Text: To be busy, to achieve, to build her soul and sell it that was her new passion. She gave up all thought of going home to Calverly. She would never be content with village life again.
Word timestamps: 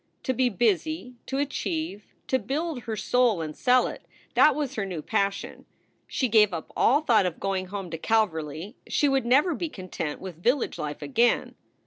To 0.23 0.33
be 0.33 0.49
busy, 0.49 1.13
to 1.27 1.37
achieve, 1.37 2.05
to 2.25 2.39
build 2.39 2.85
her 2.85 2.95
soul 2.95 3.39
and 3.43 3.55
sell 3.55 3.85
it 3.85 4.03
that 4.33 4.55
was 4.55 4.73
her 4.73 4.83
new 4.83 5.03
passion. 5.03 5.65
She 6.07 6.27
gave 6.27 6.55
up 6.55 6.71
all 6.75 7.01
thought 7.01 7.27
of 7.27 7.39
going 7.39 7.67
home 7.67 7.91
to 7.91 7.99
Calverly. 7.99 8.75
She 8.89 9.07
would 9.07 9.27
never 9.27 9.53
be 9.53 9.69
content 9.69 10.19
with 10.19 10.41
village 10.41 10.79
life 10.79 11.03
again. 11.03 11.53